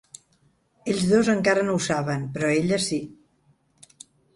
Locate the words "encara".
1.35-1.67